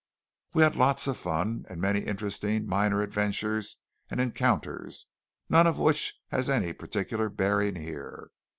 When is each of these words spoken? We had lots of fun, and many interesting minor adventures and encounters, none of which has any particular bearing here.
We 0.55 0.63
had 0.63 0.75
lots 0.75 1.05
of 1.05 1.15
fun, 1.15 1.63
and 1.69 1.79
many 1.79 1.99
interesting 1.99 2.65
minor 2.65 3.03
adventures 3.03 3.75
and 4.09 4.19
encounters, 4.19 5.05
none 5.47 5.67
of 5.67 5.77
which 5.77 6.15
has 6.29 6.49
any 6.49 6.73
particular 6.73 7.29
bearing 7.29 7.75
here. 7.75 8.31